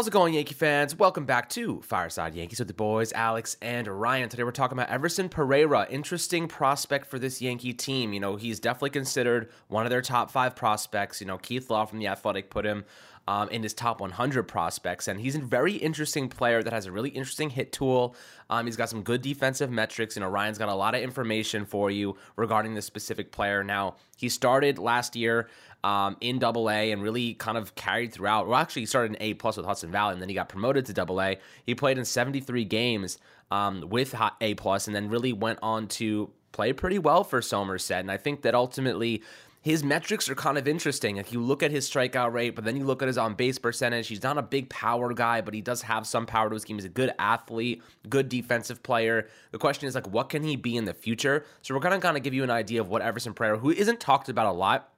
How's 0.00 0.06
it 0.06 0.12
going, 0.12 0.32
Yankee 0.32 0.54
fans? 0.54 0.98
Welcome 0.98 1.26
back 1.26 1.50
to 1.50 1.82
Fireside 1.82 2.34
Yankees 2.34 2.58
with 2.58 2.68
the 2.68 2.72
boys, 2.72 3.12
Alex 3.12 3.58
and 3.60 3.86
Ryan. 3.86 4.30
Today 4.30 4.44
we're 4.44 4.50
talking 4.50 4.78
about 4.78 4.88
Everson 4.88 5.28
Pereira. 5.28 5.86
Interesting 5.90 6.48
prospect 6.48 7.06
for 7.06 7.18
this 7.18 7.42
Yankee 7.42 7.74
team. 7.74 8.14
You 8.14 8.20
know, 8.20 8.36
he's 8.36 8.58
definitely 8.60 8.88
considered 8.88 9.50
one 9.68 9.84
of 9.84 9.90
their 9.90 10.00
top 10.00 10.30
five 10.30 10.56
prospects. 10.56 11.20
You 11.20 11.26
know, 11.26 11.36
Keith 11.36 11.68
Law 11.68 11.84
from 11.84 11.98
The 11.98 12.06
Athletic 12.06 12.48
put 12.48 12.64
him 12.64 12.86
um, 13.28 13.48
in 13.50 13.62
his 13.62 13.74
top 13.74 14.00
100 14.00 14.44
prospects. 14.44 15.08
And 15.08 15.20
he's 15.20 15.36
a 15.36 15.40
very 15.40 15.74
interesting 15.74 16.28
player 16.28 16.62
that 16.62 16.72
has 16.72 16.86
a 16.86 16.92
really 16.92 17.10
interesting 17.10 17.50
hit 17.50 17.72
tool. 17.72 18.16
Um, 18.48 18.66
he's 18.66 18.76
got 18.76 18.88
some 18.88 19.02
good 19.02 19.22
defensive 19.22 19.70
metrics. 19.70 20.16
Know, 20.16 20.28
Ryan's 20.28 20.58
got 20.58 20.68
a 20.68 20.74
lot 20.74 20.94
of 20.94 21.02
information 21.02 21.64
for 21.64 21.90
you 21.90 22.16
regarding 22.36 22.74
this 22.74 22.86
specific 22.86 23.30
player. 23.32 23.62
Now, 23.62 23.96
he 24.16 24.28
started 24.28 24.78
last 24.78 25.16
year 25.16 25.48
um, 25.84 26.16
in 26.20 26.38
Double 26.38 26.68
A 26.70 26.92
and 26.92 27.02
really 27.02 27.34
kind 27.34 27.56
of 27.56 27.74
carried 27.74 28.12
throughout. 28.12 28.46
Well, 28.46 28.58
actually, 28.58 28.82
he 28.82 28.86
started 28.86 29.16
in 29.16 29.22
A 29.22 29.34
plus 29.34 29.56
with 29.56 29.66
Hudson 29.66 29.90
Valley, 29.90 30.14
and 30.14 30.22
then 30.22 30.28
he 30.28 30.34
got 30.34 30.48
promoted 30.48 30.86
to 30.86 30.92
Double 30.92 31.20
A. 31.20 31.38
He 31.64 31.74
played 31.74 31.98
in 31.98 32.04
73 32.04 32.64
games 32.64 33.18
um, 33.50 33.88
with 33.88 34.14
A 34.40 34.54
plus, 34.54 34.86
and 34.86 34.94
then 34.94 35.08
really 35.08 35.32
went 35.32 35.58
on 35.62 35.88
to 35.88 36.30
play 36.52 36.72
pretty 36.72 36.98
well 36.98 37.24
for 37.24 37.40
Somerset. 37.40 38.00
And 38.00 38.10
I 38.10 38.16
think 38.16 38.42
that 38.42 38.54
ultimately 38.54 39.22
his 39.62 39.84
metrics 39.84 40.28
are 40.30 40.34
kind 40.34 40.56
of 40.56 40.66
interesting. 40.66 41.18
If 41.18 41.32
you 41.32 41.40
look 41.40 41.62
at 41.62 41.70
his 41.70 41.88
strikeout 41.88 42.32
rate, 42.32 42.54
but 42.54 42.64
then 42.64 42.76
you 42.76 42.84
look 42.84 43.02
at 43.02 43.08
his 43.08 43.18
on 43.18 43.34
base 43.34 43.58
percentage, 43.58 44.08
he's 44.08 44.22
not 44.22 44.38
a 44.38 44.42
big 44.42 44.70
power 44.70 45.12
guy, 45.12 45.42
but 45.42 45.52
he 45.52 45.60
does 45.60 45.82
have 45.82 46.06
some 46.06 46.24
power 46.24 46.48
to 46.48 46.54
his 46.54 46.64
game. 46.64 46.76
He's 46.78 46.86
a 46.86 46.88
good 46.88 47.12
athlete, 47.18 47.82
good 48.08 48.28
defensive 48.30 48.82
player. 48.82 49.28
The 49.50 49.58
question 49.58 49.86
is 49.86 49.94
like, 49.94 50.08
what 50.08 50.30
can 50.30 50.42
he 50.42 50.56
be 50.56 50.76
in 50.76 50.86
the 50.86 50.94
future? 50.94 51.44
So 51.60 51.74
we're 51.74 51.80
gonna 51.80 52.00
kind 52.00 52.16
of 52.16 52.22
give 52.22 52.32
you 52.32 52.42
an 52.42 52.50
idea 52.50 52.80
of 52.80 52.88
what 52.88 53.02
Everson 53.02 53.34
Pereira, 53.34 53.58
who 53.58 53.70
isn't 53.70 54.00
talked 54.00 54.30
about 54.30 54.46
a 54.46 54.52
lot, 54.52 54.92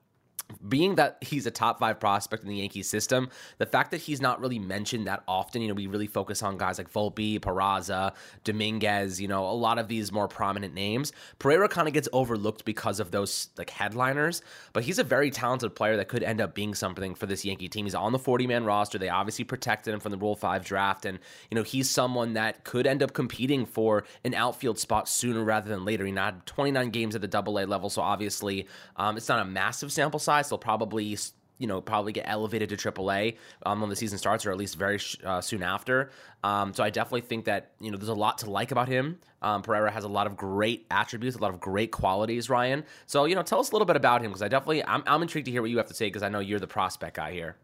being 0.69 0.97
that 0.97 1.19
he's 1.21 1.47
a 1.47 1.51
top 1.51 1.79
five 1.79 1.99
prospect 1.99 2.43
in 2.43 2.49
the 2.49 2.57
Yankees 2.57 2.89
system, 2.89 3.29
the 3.59 3.67
fact 3.67 3.91
that 3.91 4.01
he's 4.01 4.21
not 4.21 4.41
really 4.41 4.59
mentioned 4.59 5.07
that 5.07 5.23
often, 5.27 5.63
you 5.63 5.69
know, 5.69 5.75
we 5.75 5.87
really 5.87 6.07
focus 6.07 6.43
on 6.43 6.57
guys 6.57 6.79
like 6.79 6.93
Volpe, 6.93 7.41
Peraza, 7.41 8.13
Dominguez, 8.45 9.21
you 9.21 9.29
know, 9.29 9.45
a 9.45 9.53
lot 9.53 9.79
of 9.79 9.89
these 9.89 10.13
more 10.13 10.29
prominent 10.29 10.75
names. 10.75 11.13
Pereira 11.39 11.69
kind 11.69 11.89
of 11.89 11.95
gets 11.95 12.09
overlooked 12.13 12.65
because 12.65 13.01
of 13.01 13.11
those 13.11 13.49
like 13.57 13.71
headliners, 13.71 14.43
but 14.73 14.85
he's 14.85 14.99
a 14.99 15.05
very 15.05 15.31
talented 15.31 15.75
player 15.75 15.97
that 15.97 16.09
could 16.09 16.23
end 16.23 16.41
up 16.41 16.55
being 16.55 16.75
something 16.75 17.15
for 17.15 17.27
this 17.27 17.45
Yankee 17.45 17.69
team. 17.69 17.87
He's 17.87 17.95
on 17.95 18.13
the 18.13 18.19
40 18.19 18.47
man 18.47 18.65
roster. 18.65 18.99
They 18.99 19.09
obviously 19.09 19.45
protected 19.45 19.95
him 19.95 20.01
from 20.01 20.13
the 20.13 20.19
Rule 20.19 20.37
5 20.37 20.65
draft, 20.65 21.05
and, 21.05 21.19
you 21.51 21.55
know, 21.57 21.63
he's 21.63 21.89
someone 21.89 22.35
that 22.35 22.65
could 22.65 22.87
end 22.87 23.03
up 23.03 23.13
competing 23.13 23.67
for 23.67 24.05
an 24.25 24.35
outfield 24.35 24.79
spot 24.79 25.09
sooner 25.09 25.43
rather 25.43 25.69
than 25.69 25.85
later. 25.85 26.05
He 26.05 26.13
had 26.13 26.45
29 26.47 26.91
games 26.91 27.15
at 27.15 27.21
the 27.21 27.29
double 27.29 27.59
A 27.59 27.65
level, 27.65 27.91
so 27.91 28.03
obviously 28.03 28.67
um, 28.97 29.17
it's 29.17 29.29
not 29.29 29.41
a 29.41 29.45
massive 29.45 29.93
sample 29.93 30.21
size 30.21 30.42
guys. 30.43 30.51
They'll 30.51 30.59
probably 30.59 31.17
you 31.59 31.67
know 31.67 31.81
probably 31.81 32.13
get 32.13 32.25
elevated 32.27 32.69
to 32.71 32.77
AAA 32.77 33.37
um, 33.65 33.81
when 33.81 33.91
the 33.91 33.97
season 33.97 34.19
starts, 34.19 34.45
or 34.45 34.51
at 34.51 34.57
least 34.57 34.77
very 34.77 34.99
uh, 35.25 35.41
soon 35.41 35.63
after. 35.63 36.11
Um, 36.43 36.75
so 36.75 36.83
I 36.83 36.91
definitely 36.91 37.23
think 37.23 37.45
that 37.45 37.73
you 37.81 37.91
know 37.91 37.97
there's 37.97 38.09
a 38.09 38.15
lot 38.15 38.39
to 38.39 38.51
like 38.51 38.73
about 38.73 38.89
him. 38.89 39.19
Um, 39.41 39.63
Pereira 39.63 39.91
has 39.91 40.05
a 40.05 40.09
lot 40.09 40.27
of 40.27 40.37
great 40.37 40.87
attributes, 40.91 41.37
a 41.37 41.41
lot 41.41 41.53
of 41.53 41.61
great 41.61 41.91
qualities. 41.91 42.51
Ryan, 42.51 42.85
so 43.07 43.25
you 43.25 43.35
know 43.35 43.43
tell 43.43 43.61
us 43.61 43.71
a 43.71 43.75
little 43.75 43.87
bit 43.87 43.97
about 43.97 44.23
him 44.23 44.31
because 44.31 44.43
I 44.43 44.49
definitely 44.49 44.85
I'm, 44.85 45.03
I'm 45.07 45.23
intrigued 45.23 45.47
to 45.47 45.53
hear 45.53 45.63
what 45.63 45.71
you 45.71 45.79
have 45.79 45.89
to 45.89 45.95
say 45.95 46.07
because 46.07 46.23
I 46.23 46.29
know 46.29 46.41
you're 46.41 46.61
the 46.61 46.67
prospect 46.67 47.17
guy 47.17 47.33
here. 47.33 47.57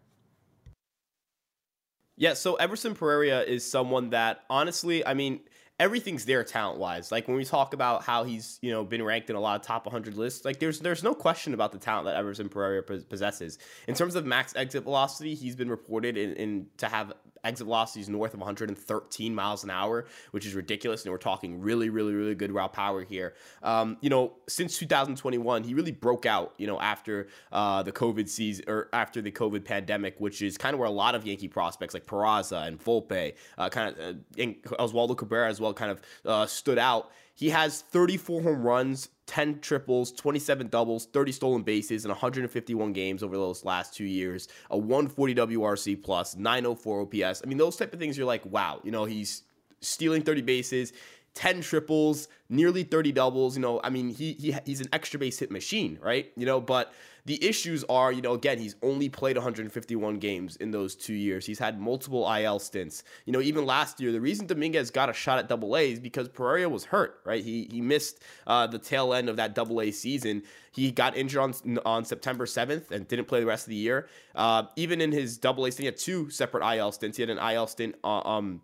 Yeah, 2.16 2.34
so 2.34 2.56
Everson 2.56 2.96
Pereira 2.96 3.42
is 3.42 3.64
someone 3.64 4.10
that 4.10 4.42
honestly, 4.50 5.06
I 5.06 5.14
mean, 5.14 5.38
everything's 5.78 6.24
there 6.24 6.42
talent 6.44 6.78
wise. 6.78 7.12
Like 7.12 7.28
when 7.28 7.36
we 7.36 7.44
talk 7.44 7.74
about 7.74 8.02
how 8.02 8.24
he's 8.24 8.58
you 8.62 8.70
know 8.70 8.84
been 8.84 9.02
ranked 9.02 9.30
in 9.30 9.36
a 9.36 9.40
lot 9.40 9.60
of 9.60 9.66
top 9.66 9.86
100 9.86 10.16
lists, 10.16 10.44
like 10.44 10.58
there's 10.58 10.80
there's 10.80 11.02
no 11.02 11.14
question 11.14 11.54
about 11.54 11.72
the 11.72 11.78
talent 11.78 12.06
that 12.06 12.16
Everson 12.16 12.48
Pereira 12.48 12.82
possesses. 12.82 13.58
In 13.86 13.94
terms 13.94 14.14
of 14.14 14.24
max 14.24 14.54
exit 14.56 14.84
velocity, 14.84 15.34
he's 15.34 15.56
been 15.56 15.70
reported 15.70 16.16
in, 16.16 16.32
in 16.34 16.66
to 16.78 16.88
have 16.88 17.12
exit 17.44 17.66
velocities 17.66 18.08
north 18.08 18.34
of 18.34 18.40
113 18.40 19.34
miles 19.34 19.64
an 19.64 19.70
hour, 19.70 20.06
which 20.30 20.46
is 20.46 20.54
ridiculous. 20.54 21.04
And 21.04 21.12
we're 21.12 21.18
talking 21.18 21.60
really, 21.60 21.88
really, 21.88 22.14
really 22.14 22.34
good 22.34 22.52
raw 22.52 22.68
power 22.68 23.04
here. 23.04 23.34
Um, 23.62 23.96
you 24.00 24.10
know, 24.10 24.34
since 24.48 24.78
2021, 24.78 25.64
he 25.64 25.74
really 25.74 25.92
broke 25.92 26.26
out. 26.26 26.54
You 26.58 26.66
know, 26.66 26.80
after 26.80 27.28
uh, 27.52 27.82
the 27.82 27.92
COVID 27.92 28.28
season 28.28 28.64
or 28.68 28.88
after 28.92 29.20
the 29.20 29.30
COVID 29.30 29.64
pandemic, 29.64 30.16
which 30.18 30.42
is 30.42 30.58
kind 30.58 30.74
of 30.74 30.80
where 30.80 30.88
a 30.88 30.92
lot 30.92 31.14
of 31.14 31.26
Yankee 31.26 31.48
prospects 31.48 31.94
like 31.94 32.06
Peraza 32.06 32.66
and 32.66 32.82
Volpe, 32.82 33.34
uh, 33.56 33.68
kind 33.68 33.96
of 33.96 33.98
uh, 33.98 34.18
and 34.38 34.62
Oswaldo 34.62 35.16
Cabrera 35.16 35.48
as 35.48 35.60
well, 35.60 35.74
kind 35.74 35.90
of 35.90 36.02
uh, 36.24 36.46
stood 36.46 36.78
out. 36.78 37.10
He 37.38 37.50
has 37.50 37.82
34 37.82 38.42
home 38.42 38.62
runs, 38.64 39.10
10 39.26 39.60
triples, 39.60 40.10
27 40.10 40.66
doubles, 40.66 41.06
30 41.06 41.30
stolen 41.30 41.62
bases 41.62 42.04
in 42.04 42.08
151 42.08 42.92
games 42.92 43.22
over 43.22 43.36
those 43.36 43.64
last 43.64 43.94
two 43.94 44.06
years, 44.06 44.48
a 44.70 44.76
140 44.76 45.36
WRC 45.36 46.02
plus, 46.02 46.34
904 46.34 47.02
OPS. 47.02 47.42
I 47.44 47.46
mean, 47.46 47.56
those 47.56 47.76
type 47.76 47.92
of 47.92 48.00
things, 48.00 48.18
you're 48.18 48.26
like, 48.26 48.44
wow, 48.44 48.80
you 48.82 48.90
know, 48.90 49.04
he's 49.04 49.44
stealing 49.80 50.22
30 50.22 50.42
bases. 50.42 50.92
10 51.34 51.60
triples, 51.60 52.28
nearly 52.48 52.82
30 52.82 53.12
doubles. 53.12 53.56
You 53.56 53.62
know, 53.62 53.80
I 53.82 53.90
mean, 53.90 54.08
he, 54.10 54.32
he 54.34 54.54
he's 54.64 54.80
an 54.80 54.88
extra 54.92 55.18
base 55.20 55.38
hit 55.38 55.50
machine, 55.50 55.98
right? 56.02 56.32
You 56.36 56.46
know, 56.46 56.60
but 56.60 56.92
the 57.28 57.44
issues 57.46 57.84
are, 57.90 58.10
you 58.10 58.22
know, 58.22 58.32
again, 58.32 58.58
he's 58.58 58.74
only 58.82 59.10
played 59.10 59.36
151 59.36 60.18
games 60.18 60.56
in 60.56 60.70
those 60.70 60.94
two 60.94 61.12
years. 61.12 61.44
He's 61.44 61.58
had 61.58 61.78
multiple 61.78 62.26
IL 62.32 62.58
stints. 62.58 63.04
You 63.26 63.34
know, 63.34 63.42
even 63.42 63.66
last 63.66 64.00
year, 64.00 64.12
the 64.12 64.20
reason 64.20 64.46
Dominguez 64.46 64.90
got 64.90 65.10
a 65.10 65.12
shot 65.12 65.38
at 65.38 65.46
Double 65.46 65.76
A 65.76 65.92
is 65.92 66.00
because 66.00 66.30
Pereira 66.30 66.70
was 66.70 66.84
hurt, 66.84 67.20
right? 67.26 67.44
He 67.44 67.68
he 67.70 67.82
missed 67.82 68.22
uh, 68.46 68.66
the 68.66 68.78
tail 68.78 69.12
end 69.12 69.28
of 69.28 69.36
that 69.36 69.54
Double 69.54 69.82
A 69.82 69.90
season. 69.90 70.42
He 70.72 70.90
got 70.90 71.18
injured 71.18 71.42
on 71.42 71.78
on 71.84 72.06
September 72.06 72.46
7th 72.46 72.90
and 72.90 73.06
didn't 73.06 73.26
play 73.26 73.40
the 73.40 73.46
rest 73.46 73.66
of 73.66 73.70
the 73.70 73.76
year. 73.76 74.08
Uh, 74.34 74.62
even 74.76 75.02
in 75.02 75.12
his 75.12 75.36
Double 75.36 75.66
A 75.66 75.70
stint, 75.70 75.80
he 75.82 75.86
had 75.86 75.98
two 75.98 76.30
separate 76.30 76.66
IL 76.76 76.92
stints. 76.92 77.18
He 77.18 77.22
had 77.22 77.30
an 77.30 77.38
IL 77.38 77.66
stint. 77.66 77.94
Uh, 78.02 78.20
um, 78.20 78.62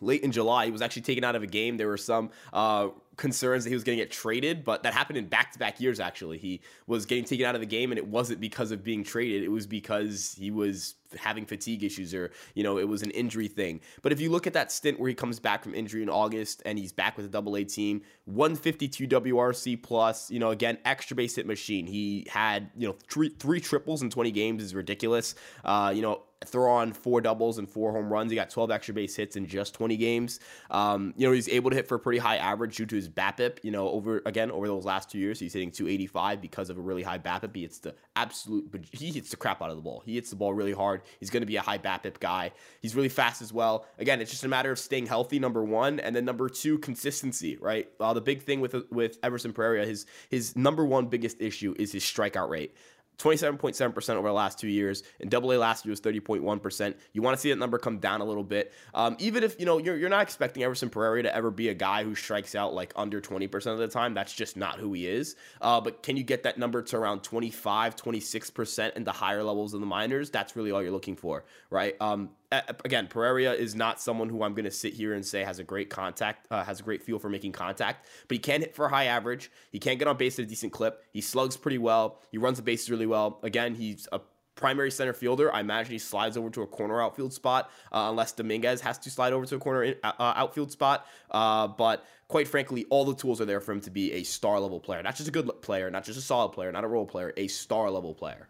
late 0.00 0.22
in 0.22 0.32
July. 0.32 0.66
He 0.66 0.70
was 0.70 0.82
actually 0.82 1.02
taken 1.02 1.24
out 1.24 1.36
of 1.36 1.42
a 1.42 1.46
game. 1.46 1.76
There 1.76 1.88
were 1.88 1.96
some 1.96 2.30
uh, 2.52 2.88
concerns 3.16 3.64
that 3.64 3.70
he 3.70 3.74
was 3.74 3.84
going 3.84 3.98
to 3.98 4.04
get 4.04 4.10
traded, 4.10 4.64
but 4.64 4.82
that 4.82 4.92
happened 4.92 5.18
in 5.18 5.26
back 5.26 5.52
to 5.52 5.58
back 5.58 5.80
years, 5.80 6.00
actually. 6.00 6.38
He 6.38 6.60
was 6.86 7.06
getting 7.06 7.24
taken 7.24 7.46
out 7.46 7.54
of 7.54 7.60
the 7.60 7.66
game, 7.66 7.92
and 7.92 7.98
it 7.98 8.06
wasn't 8.06 8.40
because 8.40 8.70
of 8.70 8.84
being 8.84 9.04
traded, 9.04 9.42
it 9.42 9.48
was 9.48 9.66
because 9.66 10.34
he 10.38 10.50
was 10.50 10.94
having 11.16 11.46
fatigue 11.46 11.84
issues 11.84 12.12
or, 12.14 12.30
you 12.54 12.62
know, 12.62 12.78
it 12.78 12.88
was 12.88 13.02
an 13.02 13.10
injury 13.12 13.48
thing. 13.48 13.80
But 14.02 14.12
if 14.12 14.20
you 14.20 14.30
look 14.30 14.46
at 14.46 14.52
that 14.54 14.72
stint 14.72 14.98
where 14.98 15.08
he 15.08 15.14
comes 15.14 15.38
back 15.38 15.62
from 15.62 15.74
injury 15.74 16.02
in 16.02 16.10
August 16.10 16.62
and 16.66 16.78
he's 16.78 16.92
back 16.92 17.16
with 17.16 17.26
a 17.26 17.28
double 17.28 17.56
A 17.56 17.64
team, 17.64 18.02
152 18.26 19.06
WRC 19.06 19.82
plus, 19.82 20.30
you 20.30 20.38
know, 20.38 20.50
again, 20.50 20.78
extra 20.84 21.16
base 21.16 21.36
hit 21.36 21.46
machine. 21.46 21.86
He 21.86 22.26
had, 22.28 22.70
you 22.76 22.88
know, 22.88 22.96
three, 23.08 23.30
three 23.30 23.60
triples 23.60 24.02
in 24.02 24.10
20 24.10 24.30
games 24.30 24.62
is 24.62 24.74
ridiculous. 24.74 25.34
Uh, 25.64 25.92
you 25.94 26.02
know, 26.02 26.22
throw 26.44 26.70
on 26.70 26.92
four 26.92 27.20
doubles 27.20 27.58
and 27.58 27.68
four 27.68 27.92
home 27.92 28.12
runs. 28.12 28.30
He 28.30 28.36
got 28.36 28.50
12 28.50 28.70
extra 28.70 28.94
base 28.94 29.16
hits 29.16 29.36
in 29.36 29.46
just 29.46 29.74
20 29.74 29.96
games. 29.96 30.40
Um, 30.70 31.14
you 31.16 31.26
know, 31.26 31.32
he's 31.32 31.48
able 31.48 31.70
to 31.70 31.76
hit 31.76 31.88
for 31.88 31.94
a 31.94 31.98
pretty 31.98 32.18
high 32.18 32.36
average 32.36 32.76
due 32.76 32.86
to 32.86 32.94
his 32.96 33.08
BABIP, 33.08 33.58
you 33.62 33.70
know, 33.70 33.88
over 33.88 34.22
again 34.26 34.50
over 34.50 34.66
those 34.66 34.84
last 34.84 35.10
two 35.10 35.18
years, 35.18 35.40
he's 35.40 35.54
hitting 35.54 35.70
285 35.70 36.42
because 36.42 36.68
of 36.68 36.76
a 36.76 36.80
really 36.80 37.02
high 37.02 37.18
BABIP. 37.18 37.56
He 37.56 37.62
hits 37.62 37.78
the 37.78 37.94
absolute, 38.16 38.70
but 38.70 38.82
he 38.92 39.10
hits 39.12 39.30
the 39.30 39.36
crap 39.36 39.62
out 39.62 39.70
of 39.70 39.76
the 39.76 39.82
ball. 39.82 40.02
He 40.04 40.16
hits 40.16 40.30
the 40.30 40.36
ball 40.36 40.52
really 40.52 40.72
hard. 40.72 41.02
He's 41.20 41.30
going 41.30 41.40
to 41.42 41.46
be 41.46 41.56
a 41.56 41.62
high 41.62 41.78
BABIP 41.78 42.20
guy. 42.20 42.52
He's 42.82 42.94
really 42.94 43.08
fast 43.08 43.40
as 43.40 43.52
well. 43.52 43.86
Again, 43.98 44.20
it's 44.20 44.30
just 44.30 44.44
a 44.44 44.48
matter 44.48 44.70
of 44.70 44.78
staying 44.78 45.06
healthy. 45.06 45.38
Number 45.38 45.64
one, 45.64 46.00
and 46.00 46.14
then 46.14 46.24
number 46.24 46.48
two, 46.48 46.78
consistency. 46.78 47.56
Right. 47.56 47.88
Uh, 47.98 48.12
the 48.12 48.20
big 48.20 48.42
thing 48.42 48.60
with 48.60 48.74
with 48.90 49.18
Everson 49.22 49.52
Pereira, 49.52 49.86
his 49.86 50.04
his 50.28 50.54
number 50.54 50.84
one 50.84 51.06
biggest 51.06 51.40
issue 51.40 51.74
is 51.78 51.92
his 51.92 52.04
strikeout 52.04 52.50
rate. 52.50 52.74
27.7% 53.18 54.10
over 54.16 54.28
the 54.28 54.34
last 54.34 54.58
two 54.58 54.68
years. 54.68 55.02
And 55.20 55.30
double 55.30 55.52
A 55.52 55.56
last 55.56 55.84
year 55.84 55.90
was 55.90 56.00
30.1%. 56.00 56.94
You 57.12 57.22
want 57.22 57.36
to 57.36 57.40
see 57.40 57.50
that 57.50 57.58
number 57.58 57.78
come 57.78 57.98
down 57.98 58.20
a 58.20 58.24
little 58.24 58.44
bit. 58.44 58.72
Um, 58.94 59.16
even 59.18 59.42
if, 59.42 59.58
you 59.58 59.66
know, 59.66 59.78
you're, 59.78 59.96
you're 59.96 60.10
not 60.10 60.22
expecting 60.22 60.62
Everson 60.62 60.90
Pereira 60.90 61.22
to 61.22 61.34
ever 61.34 61.50
be 61.50 61.68
a 61.68 61.74
guy 61.74 62.04
who 62.04 62.14
strikes 62.14 62.54
out 62.54 62.74
like 62.74 62.92
under 62.96 63.20
20% 63.20 63.66
of 63.66 63.78
the 63.78 63.88
time. 63.88 64.14
That's 64.14 64.34
just 64.34 64.56
not 64.56 64.78
who 64.78 64.92
he 64.92 65.06
is. 65.06 65.36
Uh, 65.60 65.80
but 65.80 66.02
can 66.02 66.16
you 66.16 66.22
get 66.22 66.42
that 66.42 66.58
number 66.58 66.82
to 66.82 66.96
around 66.96 67.22
25, 67.22 67.96
26% 67.96 68.96
in 68.96 69.04
the 69.04 69.12
higher 69.12 69.42
levels 69.42 69.74
of 69.74 69.80
the 69.80 69.86
minors? 69.86 70.30
That's 70.30 70.54
really 70.56 70.70
all 70.70 70.82
you're 70.82 70.92
looking 70.92 71.16
for, 71.16 71.44
right? 71.70 71.96
Um, 72.00 72.30
again, 72.52 73.06
Pereira 73.08 73.52
is 73.52 73.74
not 73.74 74.00
someone 74.00 74.28
who 74.28 74.42
I'm 74.42 74.54
going 74.54 74.64
to 74.64 74.70
sit 74.70 74.94
here 74.94 75.14
and 75.14 75.24
say 75.24 75.42
has 75.42 75.58
a 75.58 75.64
great 75.64 75.90
contact, 75.90 76.46
uh, 76.50 76.64
has 76.64 76.80
a 76.80 76.82
great 76.82 77.02
feel 77.02 77.18
for 77.18 77.28
making 77.28 77.52
contact, 77.52 78.06
but 78.28 78.34
he 78.34 78.38
can 78.38 78.60
hit 78.60 78.74
for 78.74 78.86
a 78.86 78.88
high 78.88 79.06
average. 79.06 79.50
He 79.70 79.78
can 79.78 79.98
get 79.98 80.08
on 80.08 80.16
base 80.16 80.38
at 80.38 80.44
a 80.44 80.48
decent 80.48 80.72
clip. 80.72 81.04
He 81.12 81.20
slugs 81.20 81.56
pretty 81.56 81.78
well. 81.78 82.20
He 82.30 82.38
runs 82.38 82.56
the 82.58 82.62
bases 82.62 82.90
really 82.90 83.06
well. 83.06 83.40
Again, 83.42 83.74
he's 83.74 84.08
a 84.12 84.20
primary 84.54 84.90
center 84.90 85.12
fielder. 85.12 85.54
I 85.54 85.60
imagine 85.60 85.92
he 85.92 85.98
slides 85.98 86.36
over 86.36 86.50
to 86.50 86.62
a 86.62 86.66
corner 86.66 87.00
outfield 87.00 87.32
spot, 87.32 87.70
uh, 87.92 88.06
unless 88.10 88.32
Dominguez 88.32 88.80
has 88.80 88.98
to 89.00 89.10
slide 89.10 89.32
over 89.32 89.46
to 89.46 89.56
a 89.56 89.58
corner 89.58 89.84
in, 89.84 89.94
uh, 90.02 90.12
uh 90.18 90.32
outfield 90.36 90.72
spot. 90.72 91.06
Uh, 91.30 91.68
but 91.68 92.04
quite 92.28 92.48
frankly, 92.48 92.86
all 92.90 93.04
the 93.04 93.14
tools 93.14 93.40
are 93.40 93.44
there 93.44 93.60
for 93.60 93.72
him 93.72 93.80
to 93.82 93.90
be 93.90 94.12
a 94.12 94.22
star 94.24 94.58
level 94.58 94.80
player, 94.80 95.02
not 95.02 95.14
just 95.14 95.28
a 95.28 95.32
good 95.32 95.50
player, 95.62 95.90
not 95.90 96.04
just 96.04 96.18
a 96.18 96.22
solid 96.22 96.50
player, 96.50 96.72
not 96.72 96.84
a 96.84 96.88
role 96.88 97.06
player, 97.06 97.32
a 97.36 97.48
star 97.48 97.90
level 97.90 98.14
player. 98.14 98.48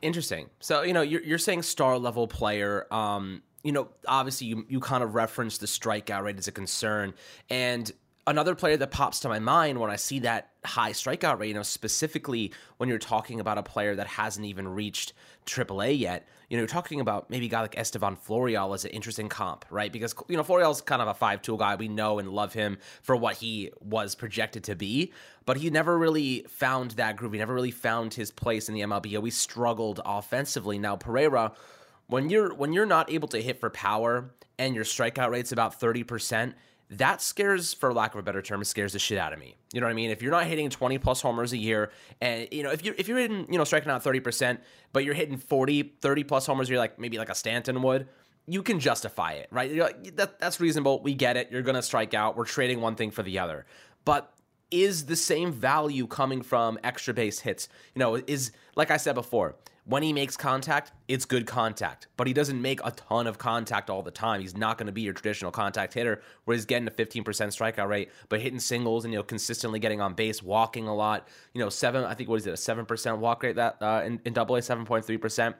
Interesting. 0.00 0.48
So 0.60 0.82
you 0.82 0.92
know 0.92 1.02
you're 1.02 1.22
you're 1.22 1.38
saying 1.38 1.62
star 1.62 1.98
level 1.98 2.28
player. 2.28 2.86
Um, 2.92 3.42
you 3.64 3.72
know, 3.72 3.88
obviously 4.06 4.46
you 4.46 4.64
you 4.68 4.80
kind 4.80 5.02
of 5.02 5.14
referenced 5.14 5.60
the 5.60 5.66
strikeout 5.66 6.22
rate 6.22 6.38
as 6.38 6.46
a 6.46 6.52
concern, 6.52 7.14
and 7.50 7.90
another 8.28 8.54
player 8.54 8.76
that 8.76 8.90
pops 8.90 9.20
to 9.20 9.28
my 9.28 9.38
mind 9.38 9.80
when 9.80 9.90
I 9.90 9.96
see 9.96 10.20
that 10.20 10.50
high 10.64 10.92
strikeout 10.92 11.38
rate, 11.38 11.48
you 11.48 11.54
know, 11.54 11.62
specifically 11.62 12.52
when 12.76 12.88
you're 12.88 12.98
talking 12.98 13.40
about 13.40 13.56
a 13.56 13.62
player 13.62 13.96
that 13.96 14.06
hasn't 14.06 14.44
even 14.44 14.68
reached 14.68 15.14
AAA 15.46 15.98
yet, 15.98 16.28
you 16.50 16.56
know, 16.56 16.60
you're 16.60 16.68
talking 16.68 17.00
about 17.00 17.30
maybe 17.30 17.46
a 17.46 17.48
guy 17.48 17.62
like 17.62 17.76
Estevan 17.78 18.16
Florial 18.16 18.74
as 18.74 18.84
an 18.84 18.90
interesting 18.90 19.28
comp, 19.28 19.64
right? 19.70 19.90
Because, 19.90 20.14
you 20.28 20.36
know, 20.36 20.42
Florial's 20.42 20.82
kind 20.82 21.00
of 21.00 21.08
a 21.08 21.14
five 21.14 21.40
tool 21.40 21.56
guy. 21.56 21.74
We 21.74 21.88
know 21.88 22.18
and 22.18 22.28
love 22.28 22.52
him 22.52 22.78
for 23.02 23.16
what 23.16 23.36
he 23.36 23.70
was 23.80 24.14
projected 24.14 24.62
to 24.64 24.76
be, 24.76 25.12
but 25.46 25.56
he 25.56 25.70
never 25.70 25.98
really 25.98 26.44
found 26.48 26.92
that 26.92 27.16
groove. 27.16 27.32
He 27.32 27.38
never 27.38 27.54
really 27.54 27.70
found 27.70 28.12
his 28.14 28.30
place 28.30 28.68
in 28.68 28.74
the 28.74 28.82
MLB. 28.82 29.06
He 29.06 29.16
always 29.16 29.36
struggled 29.36 30.00
offensively. 30.04 30.78
Now, 30.78 30.96
Pereira, 30.96 31.52
when 32.08 32.28
you're 32.28 32.54
when 32.54 32.72
you're 32.74 32.86
not 32.86 33.10
able 33.10 33.28
to 33.28 33.40
hit 33.40 33.58
for 33.58 33.70
power 33.70 34.30
and 34.58 34.74
your 34.74 34.84
strikeout 34.84 35.30
rate's 35.30 35.52
about 35.52 35.78
30%, 35.80 36.54
that 36.90 37.20
scares, 37.20 37.74
for 37.74 37.92
lack 37.92 38.14
of 38.14 38.18
a 38.18 38.22
better 38.22 38.40
term, 38.40 38.64
scares 38.64 38.94
the 38.94 38.98
shit 38.98 39.18
out 39.18 39.32
of 39.32 39.38
me. 39.38 39.56
You 39.72 39.80
know 39.80 39.86
what 39.86 39.90
I 39.90 39.94
mean? 39.94 40.10
If 40.10 40.22
you're 40.22 40.30
not 40.30 40.46
hitting 40.46 40.70
20 40.70 40.98
plus 40.98 41.20
homers 41.20 41.52
a 41.52 41.58
year, 41.58 41.90
and 42.20 42.48
you 42.50 42.62
know, 42.62 42.70
if 42.70 42.82
you're 42.84 42.94
if 42.96 43.08
you're 43.08 43.18
hitting, 43.18 43.46
you 43.50 43.58
know, 43.58 43.64
striking 43.64 43.90
out 43.90 44.02
30%, 44.02 44.58
but 44.92 45.04
you're 45.04 45.14
hitting 45.14 45.36
40, 45.36 45.94
30 46.00 46.24
plus 46.24 46.46
homers, 46.46 46.68
you're 46.68 46.78
like 46.78 46.98
maybe 46.98 47.18
like 47.18 47.28
a 47.28 47.34
Stanton 47.34 47.82
would, 47.82 48.08
you 48.46 48.62
can 48.62 48.80
justify 48.80 49.32
it, 49.32 49.48
right? 49.50 49.70
You're 49.70 49.84
like, 49.84 50.16
that, 50.16 50.38
that's 50.40 50.60
reasonable. 50.60 51.02
We 51.02 51.12
get 51.12 51.36
it. 51.36 51.50
You're 51.50 51.62
gonna 51.62 51.82
strike 51.82 52.14
out. 52.14 52.36
We're 52.36 52.46
trading 52.46 52.80
one 52.80 52.94
thing 52.94 53.10
for 53.10 53.22
the 53.22 53.38
other. 53.38 53.66
But 54.06 54.32
is 54.70 55.06
the 55.06 55.16
same 55.16 55.52
value 55.52 56.06
coming 56.06 56.40
from 56.40 56.78
extra 56.82 57.12
base 57.12 57.40
hits? 57.40 57.68
You 57.94 58.00
know, 58.00 58.14
is 58.14 58.52
like 58.76 58.90
I 58.90 58.96
said 58.96 59.14
before, 59.14 59.56
when 59.88 60.02
he 60.02 60.12
makes 60.12 60.36
contact, 60.36 60.92
it's 61.08 61.24
good 61.24 61.46
contact, 61.46 62.08
but 62.18 62.26
he 62.26 62.34
doesn't 62.34 62.60
make 62.60 62.78
a 62.84 62.90
ton 62.90 63.26
of 63.26 63.38
contact 63.38 63.88
all 63.88 64.02
the 64.02 64.10
time. 64.10 64.42
He's 64.42 64.54
not 64.54 64.76
going 64.76 64.86
to 64.86 64.92
be 64.92 65.00
your 65.00 65.14
traditional 65.14 65.50
contact 65.50 65.94
hitter 65.94 66.20
where 66.44 66.54
he's 66.54 66.66
getting 66.66 66.86
a 66.86 66.90
15% 66.90 67.24
strikeout 67.24 67.88
rate, 67.88 68.10
but 68.28 68.38
hitting 68.42 68.60
singles 68.60 69.06
and, 69.06 69.14
you 69.14 69.18
know, 69.18 69.22
consistently 69.22 69.78
getting 69.78 70.02
on 70.02 70.12
base, 70.12 70.42
walking 70.42 70.88
a 70.88 70.94
lot. 70.94 71.26
You 71.54 71.62
know, 71.62 71.70
seven, 71.70 72.04
I 72.04 72.12
think, 72.12 72.28
what 72.28 72.36
is 72.36 72.46
it, 72.46 72.50
a 72.50 72.52
7% 72.52 73.16
walk 73.16 73.42
rate 73.42 73.56
that 73.56 73.78
uh, 73.80 74.02
in, 74.04 74.20
in 74.26 74.34
double 74.34 74.56
A, 74.56 74.60
7.3%. 74.60 75.54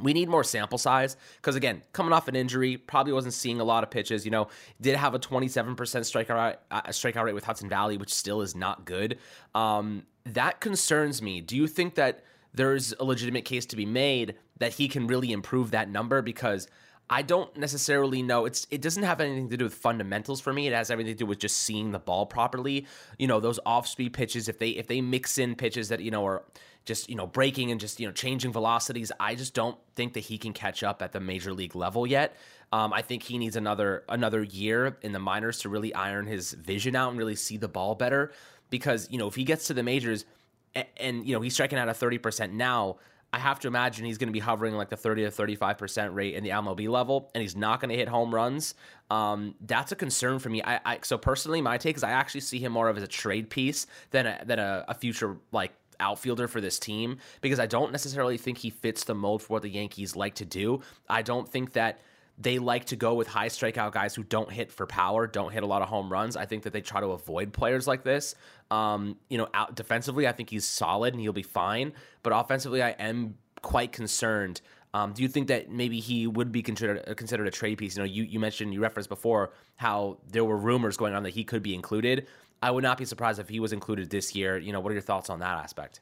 We 0.00 0.14
need 0.14 0.30
more 0.30 0.44
sample 0.44 0.78
size 0.78 1.18
because 1.36 1.54
again, 1.54 1.82
coming 1.92 2.14
off 2.14 2.26
an 2.26 2.36
injury, 2.36 2.78
probably 2.78 3.12
wasn't 3.12 3.34
seeing 3.34 3.60
a 3.60 3.64
lot 3.64 3.84
of 3.84 3.90
pitches. 3.90 4.24
You 4.24 4.30
know, 4.30 4.48
did 4.80 4.96
have 4.96 5.14
a 5.14 5.18
27% 5.18 5.76
strikeout 5.76 6.56
uh, 6.70 6.82
strikeout 6.84 7.24
rate 7.24 7.34
with 7.34 7.44
Hudson 7.44 7.68
Valley, 7.68 7.98
which 7.98 8.12
still 8.12 8.40
is 8.40 8.56
not 8.56 8.86
good. 8.86 9.18
Um, 9.54 10.04
that 10.24 10.60
concerns 10.60 11.20
me. 11.20 11.40
Do 11.40 11.56
you 11.56 11.66
think 11.66 11.94
that 11.96 12.24
there's 12.54 12.94
a 12.98 13.04
legitimate 13.04 13.44
case 13.44 13.66
to 13.66 13.76
be 13.76 13.86
made 13.86 14.34
that 14.58 14.74
he 14.74 14.88
can 14.88 15.06
really 15.06 15.32
improve 15.32 15.70
that 15.70 15.88
number 15.88 16.22
because 16.22 16.68
I 17.10 17.22
don't 17.22 17.56
necessarily 17.56 18.22
know. 18.22 18.44
It's 18.44 18.66
it 18.70 18.82
doesn't 18.82 19.02
have 19.02 19.20
anything 19.20 19.48
to 19.48 19.56
do 19.56 19.64
with 19.64 19.74
fundamentals 19.74 20.40
for 20.40 20.52
me. 20.52 20.66
It 20.66 20.74
has 20.74 20.90
everything 20.90 21.14
to 21.14 21.18
do 21.18 21.26
with 21.26 21.38
just 21.38 21.56
seeing 21.56 21.90
the 21.90 21.98
ball 21.98 22.26
properly. 22.26 22.86
You 23.18 23.26
know, 23.26 23.40
those 23.40 23.58
off-speed 23.64 24.12
pitches 24.12 24.48
if 24.48 24.58
they 24.58 24.70
if 24.70 24.86
they 24.88 25.00
mix 25.00 25.38
in 25.38 25.54
pitches 25.54 25.88
that, 25.88 26.00
you 26.00 26.10
know, 26.10 26.26
are 26.26 26.42
just, 26.84 27.08
you 27.08 27.16
know, 27.16 27.26
breaking 27.26 27.70
and 27.70 27.80
just, 27.80 28.00
you 28.00 28.06
know, 28.06 28.12
changing 28.12 28.52
velocities, 28.52 29.12
I 29.20 29.34
just 29.34 29.54
don't 29.54 29.78
think 29.94 30.14
that 30.14 30.20
he 30.20 30.38
can 30.38 30.52
catch 30.52 30.82
up 30.82 31.02
at 31.02 31.12
the 31.12 31.20
major 31.20 31.52
league 31.52 31.76
level 31.76 32.06
yet. 32.06 32.34
Um, 32.72 32.92
I 32.92 33.02
think 33.02 33.22
he 33.22 33.38
needs 33.38 33.56
another 33.56 34.04
another 34.08 34.42
year 34.42 34.98
in 35.00 35.12
the 35.12 35.18
minors 35.18 35.60
to 35.60 35.70
really 35.70 35.94
iron 35.94 36.26
his 36.26 36.52
vision 36.52 36.94
out 36.94 37.10
and 37.10 37.18
really 37.18 37.36
see 37.36 37.56
the 37.56 37.68
ball 37.68 37.94
better 37.94 38.32
because, 38.70 39.08
you 39.10 39.18
know, 39.18 39.28
if 39.28 39.34
he 39.34 39.44
gets 39.44 39.66
to 39.68 39.74
the 39.74 39.82
majors, 39.82 40.26
and, 40.74 41.26
you 41.26 41.34
know 41.34 41.40
he's 41.40 41.54
striking 41.54 41.78
out 41.78 41.88
at 41.88 41.96
30% 41.98 42.52
now 42.52 42.96
I 43.32 43.38
have 43.38 43.60
to 43.60 43.68
imagine 43.68 44.06
he's 44.06 44.16
going 44.16 44.28
to 44.28 44.32
be 44.32 44.38
hovering 44.38 44.74
like 44.74 44.88
the 44.88 44.96
30 44.96 45.24
to 45.24 45.30
35% 45.30 46.14
rate 46.14 46.34
in 46.34 46.42
the 46.42 46.50
MLB 46.50 46.88
level, 46.88 47.30
and 47.34 47.42
he's 47.42 47.54
not 47.54 47.78
going 47.80 47.90
to 47.90 47.96
hit 47.96 48.08
home 48.08 48.34
runs. 48.34 48.74
Um, 49.10 49.54
that's 49.60 49.92
a 49.92 49.96
concern 49.96 50.38
for 50.38 50.48
me. 50.48 50.62
I, 50.62 50.80
I, 50.84 50.98
so 51.02 51.18
personally, 51.18 51.60
my 51.60 51.76
take 51.76 51.96
is 51.96 52.02
I 52.02 52.10
actually 52.10 52.40
see 52.40 52.58
him 52.58 52.72
more 52.72 52.88
of 52.88 52.96
as 52.96 53.02
a 53.02 53.08
trade 53.08 53.50
piece 53.50 53.86
than 54.12 54.26
a, 54.26 54.42
than 54.46 54.58
a, 54.58 54.84
a 54.88 54.94
future 54.94 55.36
like 55.52 55.72
outfielder 56.00 56.48
for 56.48 56.60
this 56.60 56.78
team 56.78 57.18
because 57.40 57.58
I 57.58 57.66
don't 57.66 57.92
necessarily 57.92 58.38
think 58.38 58.58
he 58.58 58.70
fits 58.70 59.04
the 59.04 59.14
mold 59.14 59.42
for 59.42 59.54
what 59.54 59.62
the 59.62 59.70
Yankees 59.70 60.16
like 60.16 60.36
to 60.36 60.44
do. 60.44 60.80
I 61.08 61.22
don't 61.22 61.48
think 61.48 61.72
that 61.72 62.00
they 62.40 62.58
like 62.58 62.86
to 62.86 62.96
go 62.96 63.14
with 63.14 63.26
high 63.26 63.48
strikeout 63.48 63.92
guys 63.92 64.14
who 64.14 64.22
don't 64.22 64.50
hit 64.50 64.70
for 64.70 64.86
power, 64.86 65.26
don't 65.26 65.52
hit 65.52 65.62
a 65.62 65.66
lot 65.66 65.82
of 65.82 65.88
home 65.88 66.10
runs. 66.10 66.36
I 66.36 66.46
think 66.46 66.62
that 66.62 66.72
they 66.72 66.80
try 66.80 67.00
to 67.00 67.08
avoid 67.08 67.52
players 67.52 67.86
like 67.86 68.04
this. 68.04 68.34
Um, 68.70 69.16
you 69.28 69.38
know, 69.38 69.48
out 69.54 69.74
defensively, 69.74 70.28
I 70.28 70.32
think 70.32 70.50
he's 70.50 70.64
solid 70.64 71.14
and 71.14 71.20
he'll 71.20 71.32
be 71.32 71.42
fine. 71.42 71.92
But 72.22 72.32
offensively, 72.34 72.82
I 72.82 72.90
am 72.90 73.36
quite 73.62 73.90
concerned. 73.92 74.60
Um, 74.94 75.12
do 75.12 75.22
you 75.22 75.28
think 75.28 75.48
that 75.48 75.70
maybe 75.70 76.00
he 76.00 76.26
would 76.26 76.52
be 76.52 76.62
considered 76.62 77.04
uh, 77.08 77.14
considered 77.14 77.46
a 77.46 77.50
trade 77.50 77.78
piece? 77.78 77.96
You 77.96 78.02
know, 78.02 78.06
you, 78.06 78.22
you 78.22 78.38
mentioned 78.38 78.72
you 78.72 78.80
referenced 78.80 79.08
before 79.08 79.52
how 79.76 80.18
there 80.30 80.44
were 80.44 80.56
rumors 80.56 80.96
going 80.96 81.14
on 81.14 81.24
that 81.24 81.30
he 81.30 81.44
could 81.44 81.62
be 81.62 81.74
included. 81.74 82.26
I 82.62 82.70
would 82.70 82.82
not 82.82 82.98
be 82.98 83.04
surprised 83.04 83.38
if 83.38 83.48
he 83.48 83.60
was 83.60 83.72
included 83.72 84.10
this 84.10 84.34
year. 84.34 84.58
You 84.58 84.72
know, 84.72 84.80
what 84.80 84.90
are 84.90 84.94
your 84.94 85.02
thoughts 85.02 85.28
on 85.28 85.40
that 85.40 85.58
aspect? 85.58 86.00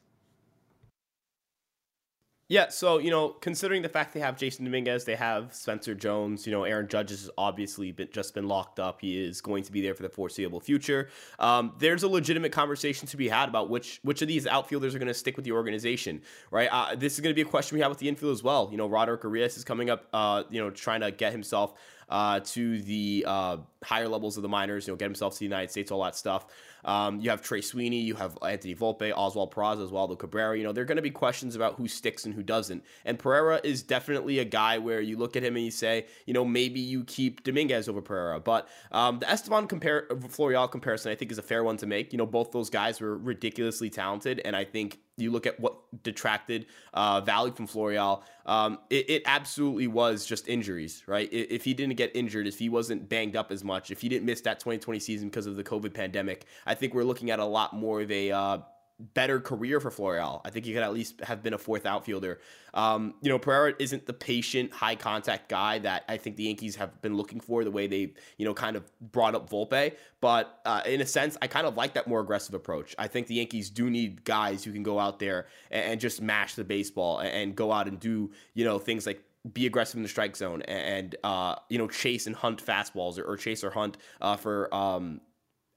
Yeah, 2.49 2.69
so 2.69 2.97
you 2.97 3.11
know, 3.11 3.29
considering 3.29 3.81
the 3.81 3.89
fact 3.89 4.13
they 4.13 4.21
have 4.21 4.37
Jasson 4.37 4.63
Dominguez, 4.63 5.03
they 5.03 5.15
have 5.15 5.53
Spencer 5.53 5.93
Jones. 5.93 6.45
You 6.45 6.53
know, 6.53 6.63
Aaron 6.63 6.87
Judge 6.87 7.09
has 7.09 7.29
obviously 7.37 7.91
been, 7.91 8.07
just 8.13 8.33
been 8.33 8.47
locked 8.47 8.79
up. 8.79 9.01
He 9.01 9.21
is 9.21 9.41
going 9.41 9.63
to 9.63 9.71
be 9.71 9.81
there 9.81 9.93
for 9.93 10.03
the 10.03 10.09
foreseeable 10.09 10.61
future. 10.61 11.09
Um, 11.39 11.73
there's 11.79 12.03
a 12.03 12.07
legitimate 12.07 12.53
conversation 12.53 13.05
to 13.09 13.17
be 13.17 13.27
had 13.27 13.49
about 13.49 13.69
which 13.69 13.99
which 14.03 14.21
of 14.21 14.29
these 14.29 14.47
outfielders 14.47 14.95
are 14.95 14.99
going 14.99 15.09
to 15.09 15.13
stick 15.13 15.35
with 15.35 15.43
the 15.43 15.51
organization, 15.51 16.21
right? 16.49 16.69
Uh, 16.71 16.95
this 16.95 17.15
is 17.15 17.19
going 17.19 17.31
to 17.31 17.35
be 17.35 17.41
a 17.41 17.51
question 17.51 17.75
we 17.75 17.81
have 17.81 17.89
with 17.89 17.99
the 17.99 18.07
infield 18.07 18.31
as 18.31 18.43
well. 18.43 18.69
You 18.71 18.77
know, 18.77 18.87
Roderick 18.87 19.25
Arias 19.25 19.57
is 19.57 19.65
coming 19.65 19.89
up. 19.89 20.07
Uh, 20.13 20.43
you 20.49 20.61
know, 20.61 20.69
trying 20.69 21.01
to 21.01 21.11
get 21.11 21.33
himself 21.33 21.73
uh, 22.07 22.39
to 22.39 22.81
the 22.81 23.25
uh, 23.27 23.57
higher 23.83 24.07
levels 24.07 24.37
of 24.37 24.43
the 24.43 24.49
minors. 24.49 24.87
You 24.87 24.93
know, 24.93 24.97
get 24.97 25.05
himself 25.05 25.33
to 25.33 25.39
the 25.39 25.45
United 25.45 25.69
States, 25.69 25.91
all 25.91 26.03
that 26.03 26.15
stuff. 26.15 26.45
Um, 26.87 27.19
you 27.19 27.29
have 27.29 27.41
Trey 27.41 27.61
Sweeney, 27.61 27.99
you 27.99 28.15
have 28.15 28.37
Anthony 28.41 28.73
Volpe, 28.73 29.11
Oswald 29.15 29.53
Peraza, 29.53 29.87
Oswaldo 29.87 30.17
Cabrera. 30.17 30.57
You 30.57 30.63
know, 30.63 30.71
there 30.71 30.81
are 30.81 30.85
going 30.85 30.95
to 30.95 31.01
be 31.01 31.11
questions 31.11 31.55
about 31.55 31.75
who 31.75 31.87
sticks 31.87 32.25
and 32.25 32.33
who 32.33 32.41
doesn't. 32.41 32.83
And 33.05 33.19
Pereira 33.19 33.59
is 33.63 33.83
definitely 33.83 34.39
a 34.39 34.45
guy 34.45 34.77
where 34.77 35.01
you 35.01 35.17
look 35.17 35.35
at 35.35 35.43
him 35.43 35.55
and 35.55 35.65
you 35.65 35.71
say, 35.71 36.05
you 36.25 36.33
know, 36.33 36.45
maybe 36.45 36.79
you 36.79 37.03
keep 37.03 37.43
Dominguez 37.43 37.89
over 37.89 38.01
Pereira. 38.01 38.39
But 38.39 38.69
um, 38.91 39.19
the 39.19 39.29
Estevan 39.31 39.67
compare 39.67 40.07
Florial 40.29 40.69
comparison, 40.71 41.11
I 41.11 41.15
think, 41.15 41.31
is 41.31 41.37
a 41.37 41.43
fair 41.43 41.63
one 41.63 41.77
to 41.77 41.85
make. 41.85 42.13
You 42.13 42.17
know, 42.17 42.25
both 42.25 42.51
those 42.51 42.69
guys 42.69 43.01
were 43.01 43.17
ridiculously 43.17 43.89
talented, 43.89 44.41
and 44.45 44.55
I 44.55 44.63
think 44.63 44.99
you 45.17 45.31
look 45.31 45.47
at 45.47 45.59
what 45.59 45.75
detracted 46.03 46.67
uh, 46.93 47.21
value 47.21 47.51
from 47.51 47.67
Florial, 47.67 48.23
um, 48.45 48.79
it, 48.89 49.09
it, 49.09 49.23
absolutely 49.25 49.87
was 49.87 50.25
just 50.25 50.47
injuries, 50.47 51.03
right? 51.07 51.27
If 51.31 51.63
he 51.63 51.73
didn't 51.73 51.95
get 51.95 52.15
injured, 52.15 52.47
if 52.47 52.59
he 52.59 52.69
wasn't 52.69 53.09
banged 53.09 53.35
up 53.35 53.51
as 53.51 53.63
much, 53.63 53.91
if 53.91 53.99
he 53.99 54.09
didn't 54.09 54.25
miss 54.25 54.41
that 54.41 54.59
2020 54.59 54.99
season 54.99 55.27
because 55.29 55.47
of 55.47 55.55
the 55.55 55.63
COVID 55.63 55.93
pandemic, 55.93 56.45
I 56.65 56.75
think 56.75 56.93
we're 56.93 57.03
looking 57.03 57.31
at 57.31 57.39
a 57.39 57.45
lot 57.45 57.73
more 57.73 58.01
of 58.01 58.11
a 58.11 58.31
uh, 58.31 58.59
better 58.99 59.39
career 59.39 59.79
for 59.79 59.91
Florial. 59.91 60.41
I 60.43 60.49
think 60.49 60.65
he 60.65 60.73
could 60.73 60.83
at 60.83 60.93
least 60.93 61.21
have 61.21 61.43
been 61.43 61.53
a 61.53 61.57
fourth 61.57 61.85
outfielder. 61.85 62.39
Um, 62.73 63.13
you 63.21 63.29
know, 63.29 63.37
Pereira 63.37 63.73
isn't 63.79 64.05
the 64.05 64.13
patient, 64.13 64.73
high 64.73 64.95
contact 64.95 65.49
guy 65.49 65.79
that 65.79 66.03
I 66.09 66.17
think 66.17 66.35
the 66.35 66.43
Yankees 66.43 66.75
have 66.77 67.01
been 67.01 67.15
looking 67.15 67.39
for. 67.39 67.63
The 67.63 67.71
way 67.71 67.87
they, 67.87 68.13
you 68.37 68.45
know, 68.45 68.53
kind 68.53 68.75
of 68.75 68.89
brought 68.99 69.35
up 69.35 69.49
Volpe, 69.49 69.93
but 70.19 70.59
uh, 70.65 70.81
in 70.85 71.01
a 71.01 71.05
sense, 71.05 71.37
I 71.41 71.47
kind 71.47 71.67
of 71.67 71.77
like 71.77 71.93
that 71.93 72.07
more 72.07 72.21
aggressive 72.21 72.55
approach. 72.55 72.95
I 72.97 73.07
think 73.07 73.27
the 73.27 73.35
Yankees 73.35 73.69
do 73.69 73.89
need 73.89 74.23
guys 74.23 74.63
who 74.63 74.71
can 74.71 74.83
go 74.83 74.99
out 74.99 75.19
there 75.19 75.47
and, 75.69 75.93
and 75.93 76.01
just 76.01 76.21
mash 76.21 76.55
the 76.55 76.63
baseball 76.63 77.19
and, 77.19 77.29
and 77.29 77.55
go 77.55 77.71
out 77.71 77.87
and 77.87 77.99
do, 77.99 78.31
you 78.53 78.65
know, 78.65 78.79
things 78.79 79.05
like 79.05 79.23
be 79.53 79.65
aggressive 79.65 79.97
in 79.97 80.03
the 80.03 80.09
strike 80.09 80.35
zone 80.35 80.61
and 80.63 81.15
uh, 81.23 81.55
you 81.69 81.77
know 81.77 81.87
chase 81.87 82.27
and 82.27 82.35
hunt 82.35 82.63
fastballs 82.63 83.17
or, 83.17 83.23
or 83.23 83.37
chase 83.37 83.63
or 83.63 83.69
hunt 83.69 83.97
uh, 84.21 84.35
for 84.35 84.73
um, 84.73 85.21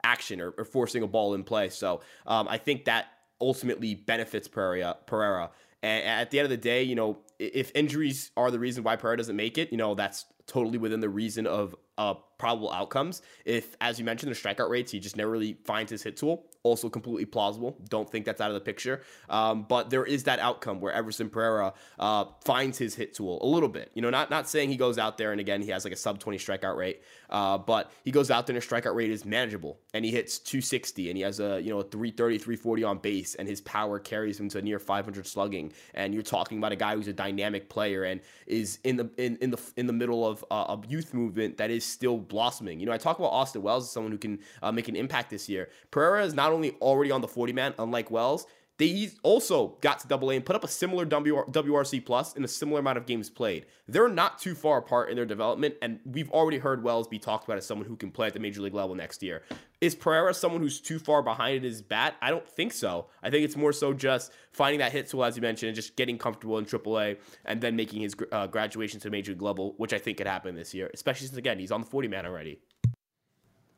action 0.04 0.40
or, 0.40 0.50
or 0.50 0.64
forcing 0.64 1.02
a 1.02 1.06
ball 1.06 1.34
in 1.34 1.44
play. 1.44 1.68
So 1.68 2.00
um, 2.26 2.48
I 2.48 2.58
think 2.58 2.84
that 2.84 3.06
ultimately 3.40 3.94
benefits 3.94 4.48
Pereira. 4.48 4.96
Pereira. 5.06 5.50
And 5.82 6.04
at 6.06 6.30
the 6.30 6.38
end 6.38 6.44
of 6.44 6.50
the 6.50 6.56
day, 6.56 6.82
you 6.82 6.94
know, 6.94 7.18
if 7.38 7.72
injuries 7.74 8.30
are 8.36 8.50
the 8.50 8.58
reason 8.58 8.84
why 8.84 8.96
Pereira 8.96 9.16
doesn't 9.16 9.36
make 9.36 9.56
it, 9.56 9.70
you 9.70 9.78
know, 9.78 9.94
that's 9.94 10.26
totally 10.46 10.78
within 10.78 11.00
the 11.00 11.08
reason 11.08 11.46
of 11.46 11.74
uh, 11.96 12.14
probable 12.40 12.72
outcomes. 12.72 13.20
If, 13.44 13.76
as 13.82 13.98
you 13.98 14.04
mentioned, 14.04 14.32
the 14.32 14.36
strikeout 14.36 14.70
rates, 14.70 14.90
he 14.90 14.98
just 14.98 15.16
never 15.16 15.30
really 15.30 15.58
finds 15.64 15.90
his 15.90 16.02
hit 16.02 16.16
tool 16.16 16.46
also 16.62 16.88
completely 16.88 17.24
plausible. 17.24 17.76
Don't 17.88 18.10
think 18.10 18.24
that's 18.24 18.40
out 18.40 18.50
of 18.50 18.54
the 18.54 18.60
picture. 18.60 19.02
Um, 19.28 19.62
but 19.62 19.90
there 19.90 20.04
is 20.04 20.24
that 20.24 20.38
outcome 20.40 20.80
where 20.80 20.92
Everson 20.92 21.30
Pereira 21.30 21.72
uh, 21.98 22.26
finds 22.44 22.78
his 22.78 22.94
hit 22.94 23.14
tool 23.14 23.38
a 23.42 23.46
little 23.46 23.68
bit. 23.68 23.90
You 23.94 24.02
know, 24.02 24.10
not 24.10 24.30
not 24.30 24.48
saying 24.48 24.68
he 24.70 24.76
goes 24.76 24.98
out 24.98 25.16
there 25.18 25.32
and 25.32 25.40
again 25.40 25.62
he 25.62 25.70
has 25.70 25.84
like 25.84 25.92
a 25.92 25.96
sub 25.96 26.18
20 26.18 26.38
strikeout 26.38 26.76
rate, 26.76 27.02
uh, 27.30 27.58
but 27.58 27.90
he 28.04 28.10
goes 28.10 28.30
out 28.30 28.46
there 28.46 28.54
and 28.54 28.62
his 28.62 28.70
strikeout 28.70 28.94
rate 28.94 29.10
is 29.10 29.24
manageable 29.24 29.78
and 29.94 30.04
he 30.04 30.10
hits 30.10 30.38
260 30.38 31.08
and 31.08 31.16
he 31.16 31.22
has 31.22 31.40
a 31.40 31.60
you 31.60 31.70
know 31.70 31.80
a 31.80 31.84
330 31.84 32.38
340 32.38 32.84
on 32.84 32.98
base 32.98 33.34
and 33.36 33.48
his 33.48 33.60
power 33.62 33.98
carries 33.98 34.38
him 34.38 34.48
to 34.48 34.60
near 34.60 34.78
500 34.78 35.26
slugging. 35.26 35.72
And 35.94 36.12
you're 36.12 36.22
talking 36.22 36.58
about 36.58 36.72
a 36.72 36.76
guy 36.76 36.94
who's 36.94 37.08
a 37.08 37.12
dynamic 37.12 37.68
player 37.68 38.04
and 38.04 38.20
is 38.46 38.78
in 38.84 38.96
the 38.96 39.10
in, 39.16 39.36
in 39.40 39.50
the 39.50 39.60
in 39.76 39.86
the 39.86 39.92
middle 39.92 40.26
of 40.26 40.44
uh, 40.50 40.76
a 40.76 40.80
youth 40.88 41.14
movement 41.14 41.56
that 41.56 41.70
is 41.70 41.84
still 41.84 42.18
blossoming. 42.30 42.80
You 42.80 42.86
know, 42.86 42.92
I 42.92 42.98
talk 42.98 43.18
about 43.18 43.28
Austin 43.28 43.60
Wells 43.62 43.84
as 43.84 43.90
someone 43.90 44.12
who 44.12 44.18
can 44.18 44.38
uh, 44.62 44.72
make 44.72 44.88
an 44.88 44.96
impact 44.96 45.28
this 45.28 45.48
year. 45.48 45.68
Pereira 45.90 46.24
is 46.24 46.32
not 46.32 46.52
only 46.52 46.72
already 46.80 47.10
on 47.10 47.20
the 47.20 47.28
40 47.28 47.52
man, 47.52 47.74
unlike 47.78 48.10
Wells, 48.10 48.46
They 48.80 49.10
also 49.22 49.76
got 49.82 49.98
to 49.98 50.08
double 50.08 50.30
A 50.30 50.36
and 50.36 50.44
put 50.44 50.56
up 50.56 50.64
a 50.64 50.68
similar 50.68 51.04
WRC 51.04 52.02
plus 52.02 52.34
in 52.34 52.42
a 52.44 52.48
similar 52.48 52.80
amount 52.80 52.96
of 52.96 53.04
games 53.04 53.28
played. 53.28 53.66
They're 53.86 54.08
not 54.08 54.38
too 54.38 54.54
far 54.54 54.78
apart 54.78 55.10
in 55.10 55.16
their 55.16 55.26
development, 55.26 55.74
and 55.82 56.00
we've 56.06 56.30
already 56.30 56.56
heard 56.56 56.82
Wells 56.82 57.06
be 57.06 57.18
talked 57.18 57.44
about 57.44 57.58
as 57.58 57.66
someone 57.66 57.86
who 57.86 57.94
can 57.94 58.10
play 58.10 58.28
at 58.28 58.32
the 58.32 58.40
major 58.40 58.62
league 58.62 58.72
level 58.72 58.94
next 58.94 59.22
year. 59.22 59.42
Is 59.82 59.94
Pereira 59.94 60.32
someone 60.32 60.62
who's 60.62 60.80
too 60.80 60.98
far 60.98 61.22
behind 61.22 61.58
in 61.58 61.62
his 61.62 61.82
bat? 61.82 62.16
I 62.22 62.30
don't 62.30 62.48
think 62.48 62.72
so. 62.72 63.08
I 63.22 63.28
think 63.28 63.44
it's 63.44 63.54
more 63.54 63.74
so 63.74 63.92
just 63.92 64.32
finding 64.50 64.78
that 64.78 64.92
hit 64.92 65.10
tool, 65.10 65.24
as 65.24 65.36
you 65.36 65.42
mentioned, 65.42 65.68
and 65.68 65.76
just 65.76 65.94
getting 65.96 66.16
comfortable 66.16 66.56
in 66.56 66.64
AAA 66.64 67.18
and 67.44 67.60
then 67.60 67.76
making 67.76 68.00
his 68.00 68.16
uh, 68.32 68.46
graduation 68.46 68.98
to 69.00 69.10
major 69.10 69.32
league 69.32 69.42
level, 69.42 69.74
which 69.76 69.92
I 69.92 69.98
think 69.98 70.16
could 70.16 70.26
happen 70.26 70.54
this 70.54 70.72
year, 70.72 70.90
especially 70.94 71.26
since, 71.26 71.36
again, 71.36 71.58
he's 71.58 71.70
on 71.70 71.82
the 71.82 71.86
40 71.86 72.08
man 72.08 72.24
already. 72.24 72.60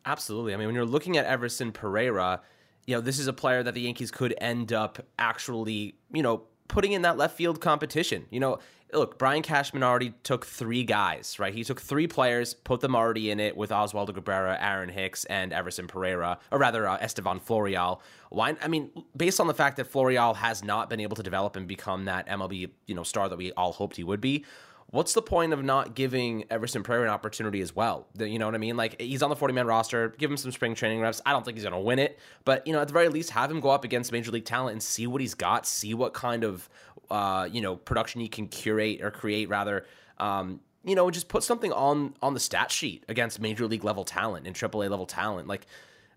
Absolutely. 0.07 0.55
I 0.55 0.59
mean, 0.59 0.67
when 0.69 0.77
you're 0.77 0.85
looking 0.85 1.17
at 1.17 1.27
Everson 1.27 1.73
Pereira, 1.73 2.41
you 2.87 2.95
know, 2.95 3.01
this 3.01 3.19
is 3.19 3.27
a 3.27 3.33
player 3.33 3.63
that 3.63 3.75
the 3.75 3.81
Yankees 3.81 4.11
could 4.11 4.35
end 4.39 4.73
up 4.73 5.05
actually, 5.19 5.95
you 6.13 6.23
know, 6.23 6.43
putting 6.69 6.93
in 6.93 7.03
that 7.03 7.17
left 7.17 7.37
field 7.37 7.61
competition. 7.61 8.27
You 8.31 8.41
know, 8.41 8.59
look, 8.93 9.19
Brian 9.19 9.43
Cashman 9.43 9.83
already 9.83 10.15
took 10.23 10.45
three 10.45 10.85
guys, 10.85 11.39
right? 11.39 11.55
He 11.55 11.65
took 11.65 11.81
three 11.81 12.07
players, 12.07 12.55
put 12.55 12.81
them 12.81 12.97
already 12.97 13.31
in 13.31 13.41
it 13.41 13.57
with 13.57 13.71
Oswaldo 13.71 14.15
Cabrera, 14.15 14.59
Aaron 14.61 14.89
Hicks, 14.89 15.25
and 15.27 15.53
Everson 15.53 15.87
Pereira, 15.87 16.39
or 16.51 16.59
rather 16.59 16.89
uh, 16.89 16.99
Estevan 16.99 17.41
Florial. 17.41 18.01
Why? 18.31 18.57
I 18.63 18.69
mean, 18.69 18.91
based 19.17 19.41
on 19.41 19.47
the 19.47 19.55
fact 19.55 19.77
that 19.77 19.91
Florial 19.91 20.35
has 20.35 20.65
not 20.65 20.91
been 20.91 21.01
able 21.01 21.17
to 21.17 21.23
develop 21.23 21.57
and 21.57 21.69
become 21.69 22.07
that 22.07 22.27
MLB, 22.29 22.71
you 22.87 22.95
know, 22.95 23.03
star 23.03 23.29
that 23.29 23.37
we 23.37 23.53
all 23.53 23.73
hoped 23.73 23.97
he 23.97 24.05
would 24.05 24.21
be 24.21 24.45
what's 24.93 25.15
the 25.15 25.23
point 25.23 25.55
of 25.55 25.65
not 25.65 25.95
giving 25.95 26.45
Everson 26.51 26.83
Pereira 26.83 27.05
an 27.05 27.11
opportunity 27.11 27.61
as 27.63 27.75
well? 27.75 28.07
You 28.17 28.39
know 28.39 28.47
what 28.47 28.55
I 28.55 28.59
mean? 28.59 28.77
Like 28.77 29.01
he's 29.01 29.23
on 29.23 29.31
the 29.31 29.37
40 29.37 29.55
man 29.55 29.67
roster, 29.67 30.11
give 30.19 30.31
him 30.31 30.37
some 30.37 30.53
spring 30.53 30.75
training 30.75 31.01
reps. 31.01 31.21
I 31.27 31.33
don't 31.33 31.45
think 31.45 31.57
he's 31.57 31.65
going 31.65 31.75
to 31.75 31.81
win 31.81 31.99
it, 31.99 32.19
but 32.45 32.65
you 32.67 32.73
know, 32.73 32.81
at 32.81 32.87
the 32.87 32.93
very 32.93 33.09
least, 33.09 33.31
have 33.31 33.51
him 33.51 33.61
go 33.61 33.71
up 33.71 33.85
against 33.85 34.13
major 34.13 34.31
league 34.31 34.45
talent 34.45 34.75
and 34.75 34.83
see 34.83 35.07
what 35.07 35.21
he's 35.21 35.35
got, 35.35 35.67
see 35.67 35.95
what 35.95 36.13
kind 36.15 36.45
of 36.45 36.69
uh, 37.11 37.49
you 37.51 37.61
know 37.61 37.77
production 37.77 38.21
he 38.21 38.29
can 38.29 38.47
curate 38.47 39.03
or 39.03 39.11
create 39.11 39.49
rather. 39.49 39.85
Um, 40.19 40.61
you 40.85 40.95
know, 40.95 41.11
just 41.11 41.29
put 41.29 41.43
something 41.43 41.73
on 41.73 42.15
on 42.23 42.35
the 42.35 42.41
stat 42.41 42.71
sheet 42.71 43.05
against 43.09 43.41
major 43.41 43.67
league 43.67 43.85
level 43.85 44.05
talent 44.05 44.47
and 44.47 44.55
AAA 44.55 44.91
level 44.91 45.07
talent, 45.07 45.49
like 45.49 45.67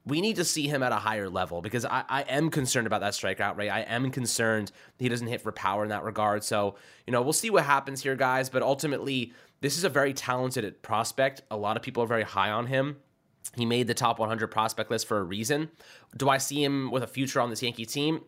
we 0.05 0.21
need 0.21 0.35
to 0.35 0.45
see 0.45 0.67
him 0.67 0.83
at 0.83 0.91
a 0.91 0.97
higher 0.97 1.29
level 1.29 1.61
because 1.61 1.83
I, 1.83 2.03
I 2.07 2.21
am 2.23 2.49
concerned 2.49 2.85
about 2.85 3.01
that 3.01 3.13
strikeout 3.13 3.57
rate. 3.57 3.69
I 3.69 3.81
am 3.81 4.11
concerned 4.11 4.71
he 4.99 5.09
doesn't 5.09 5.27
hit 5.27 5.41
for 5.41 5.51
power 5.51 5.83
in 5.83 5.89
that 5.89 6.03
regard. 6.03 6.43
So, 6.43 6.75
you 7.07 7.11
know, 7.11 7.21
we'll 7.21 7.33
see 7.33 7.49
what 7.49 7.65
happens 7.65 8.01
here, 8.03 8.15
guys. 8.15 8.49
But 8.49 8.61
ultimately, 8.61 9.33
this 9.61 9.77
is 9.77 9.83
a 9.83 9.89
very 9.89 10.13
talented 10.13 10.81
prospect. 10.83 11.41
A 11.49 11.57
lot 11.57 11.75
of 11.75 11.81
people 11.81 12.03
are 12.03 12.07
very 12.07 12.23
high 12.23 12.51
on 12.51 12.67
him. 12.67 12.97
He 13.55 13.65
made 13.65 13.87
the 13.87 13.93
top 13.93 14.19
100 14.19 14.47
prospect 14.47 14.91
list 14.91 15.07
for 15.07 15.17
a 15.17 15.23
reason. 15.23 15.69
Do 16.15 16.29
I 16.29 16.37
see 16.37 16.63
him 16.63 16.91
with 16.91 17.03
a 17.03 17.07
future 17.07 17.41
on 17.41 17.49
this 17.49 17.63
Yankee 17.63 17.85
team? 17.85 18.21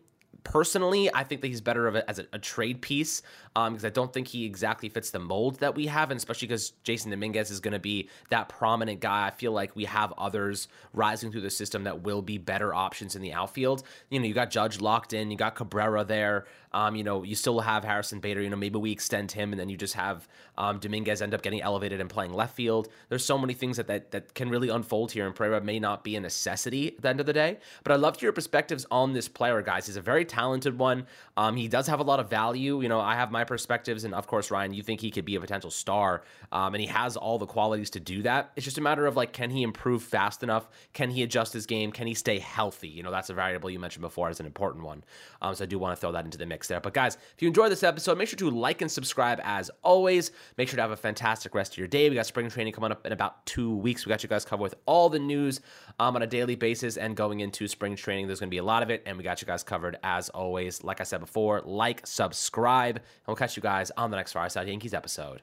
Personally, 0.44 1.12
I 1.12 1.24
think 1.24 1.40
that 1.42 1.48
he's 1.48 1.60
better 1.60 1.86
of 1.86 1.96
a, 1.96 2.08
as 2.08 2.18
a, 2.18 2.26
a, 2.32 2.38
trade 2.38 2.80
piece 2.80 3.22
because 3.54 3.84
um, 3.84 3.86
I 3.86 3.90
don't 3.90 4.12
think 4.12 4.28
he 4.28 4.46
exactly 4.46 4.88
fits 4.88 5.10
the 5.10 5.18
mold 5.18 5.58
that 5.60 5.74
we 5.74 5.86
have, 5.86 6.10
and 6.10 6.16
especially 6.16 6.48
because 6.48 6.72
Jasson 6.84 7.10
Dominguez 7.10 7.50
is 7.50 7.60
going 7.60 7.72
to 7.72 7.78
be 7.78 8.08
that 8.30 8.48
prominent 8.48 9.00
guy. 9.00 9.26
I 9.26 9.30
feel 9.30 9.52
like 9.52 9.74
we 9.74 9.84
have 9.86 10.12
others 10.16 10.68
rising 10.94 11.32
through 11.32 11.40
the 11.42 11.50
system 11.50 11.84
that 11.84 12.02
will 12.02 12.22
be 12.22 12.38
better 12.38 12.72
options 12.72 13.16
in 13.16 13.20
the 13.20 13.32
outfield. 13.32 13.82
You 14.10 14.20
know, 14.20 14.26
you 14.26 14.32
got 14.32 14.50
Judge 14.50 14.80
locked 14.80 15.12
in, 15.12 15.30
you 15.30 15.36
got 15.36 15.54
Cabrera 15.54 16.04
there. 16.04 16.46
Um, 16.72 16.96
you 16.96 17.04
know, 17.04 17.22
you 17.22 17.34
still 17.34 17.60
have 17.60 17.84
Harrison 17.84 18.20
Bader. 18.20 18.42
You 18.42 18.50
know, 18.50 18.56
maybe 18.56 18.78
we 18.78 18.92
extend 18.92 19.32
him, 19.32 19.52
and 19.52 19.60
then 19.60 19.68
you 19.68 19.76
just 19.76 19.94
have 19.94 20.28
um, 20.56 20.78
Dominguez 20.78 21.22
end 21.22 21.34
up 21.34 21.42
getting 21.42 21.62
elevated 21.62 22.00
and 22.00 22.10
playing 22.10 22.32
left 22.32 22.54
field. 22.54 22.88
There's 23.08 23.24
so 23.24 23.38
many 23.38 23.54
things 23.54 23.78
that, 23.78 23.86
that 23.86 24.10
that 24.10 24.34
can 24.34 24.50
really 24.50 24.68
unfold 24.68 25.12
here, 25.12 25.26
and 25.26 25.34
Pereira 25.34 25.60
may 25.60 25.80
not 25.80 26.04
be 26.04 26.16
a 26.16 26.20
necessity 26.20 26.88
at 26.88 27.02
the 27.02 27.08
end 27.08 27.20
of 27.20 27.26
the 27.26 27.32
day. 27.32 27.58
But 27.82 27.92
I'd 27.92 28.00
love 28.00 28.14
to 28.14 28.20
hear 28.20 28.26
your 28.28 28.32
perspectives 28.34 28.86
on 28.90 29.12
this 29.12 29.28
player, 29.28 29.62
guys. 29.62 29.86
He's 29.86 29.96
a 29.96 30.02
very 30.18 30.24
talented 30.24 30.76
one. 30.76 31.06
Um, 31.36 31.54
he 31.56 31.68
does 31.68 31.86
have 31.86 32.00
a 32.00 32.02
lot 32.02 32.18
of 32.18 32.28
value. 32.28 32.82
You 32.82 32.88
know, 32.88 32.98
I 32.98 33.14
have 33.14 33.30
my 33.30 33.44
perspectives, 33.44 34.02
and 34.02 34.12
of 34.12 34.26
course, 34.26 34.50
Ryan, 34.50 34.74
you 34.74 34.82
think 34.82 35.00
he 35.00 35.12
could 35.12 35.24
be 35.24 35.36
a 35.36 35.40
potential 35.40 35.70
star, 35.70 36.22
um, 36.50 36.74
and 36.74 36.80
he 36.80 36.88
has 36.88 37.16
all 37.16 37.38
the 37.38 37.46
qualities 37.46 37.90
to 37.90 38.00
do 38.00 38.22
that. 38.22 38.50
It's 38.56 38.64
just 38.64 38.78
a 38.78 38.80
matter 38.80 39.06
of 39.06 39.14
like, 39.14 39.32
can 39.32 39.50
he 39.50 39.62
improve 39.62 40.02
fast 40.02 40.42
enough? 40.42 40.68
Can 40.92 41.10
he 41.10 41.22
adjust 41.22 41.52
his 41.52 41.66
game? 41.66 41.92
Can 41.92 42.08
he 42.08 42.14
stay 42.14 42.40
healthy? 42.40 42.88
You 42.88 43.04
know, 43.04 43.12
that's 43.12 43.30
a 43.30 43.34
variable 43.34 43.70
you 43.70 43.78
mentioned 43.78 44.02
before 44.02 44.28
as 44.28 44.40
an 44.40 44.46
important 44.46 44.84
one. 44.84 45.04
Um, 45.40 45.54
so 45.54 45.62
I 45.62 45.66
do 45.66 45.78
want 45.78 45.96
to 45.96 46.00
throw 46.00 46.10
that 46.10 46.24
into 46.24 46.38
the 46.38 46.46
mix 46.46 46.66
there. 46.66 46.80
But 46.80 46.94
guys, 46.94 47.16
if 47.36 47.40
you 47.42 47.46
enjoyed 47.46 47.70
this 47.70 47.84
episode, 47.84 48.18
make 48.18 48.28
sure 48.28 48.38
to 48.38 48.50
like 48.50 48.82
and 48.82 48.90
subscribe 48.90 49.40
as 49.44 49.70
always. 49.84 50.32
Make 50.56 50.68
sure 50.68 50.76
to 50.76 50.82
have 50.82 50.90
a 50.90 50.96
fantastic 50.96 51.54
rest 51.54 51.74
of 51.74 51.78
your 51.78 51.86
day. 51.86 52.08
We 52.08 52.16
got 52.16 52.26
spring 52.26 52.50
training 52.50 52.72
coming 52.72 52.90
up 52.90 53.06
in 53.06 53.12
about 53.12 53.46
two 53.46 53.76
weeks. 53.76 54.04
We 54.04 54.10
got 54.10 54.24
you 54.24 54.28
guys 54.28 54.44
covered 54.44 54.64
with 54.64 54.74
all 54.86 55.08
the 55.08 55.20
news 55.20 55.60
um, 56.00 56.16
on 56.16 56.22
a 56.22 56.26
daily 56.26 56.56
basis 56.56 56.96
and 56.96 57.14
going 57.14 57.38
into 57.38 57.68
spring 57.68 57.94
training. 57.94 58.26
There's 58.26 58.40
going 58.40 58.50
to 58.50 58.54
be 58.54 58.58
a 58.58 58.64
lot 58.64 58.82
of 58.82 58.90
it, 58.90 59.04
and 59.06 59.16
we 59.16 59.22
got 59.22 59.40
you 59.40 59.46
guys 59.46 59.62
covered 59.62 59.96
as 60.08 60.28
always. 60.30 60.82
Like 60.82 61.00
I 61.00 61.04
said 61.04 61.20
before, 61.20 61.60
like, 61.64 62.06
subscribe, 62.06 62.96
and 62.96 63.04
we'll 63.26 63.36
catch 63.36 63.56
you 63.56 63.62
guys 63.62 63.90
on 63.96 64.10
the 64.10 64.16
next 64.16 64.32
Fireside 64.32 64.68
Yankees 64.68 64.94
episode. 64.94 65.42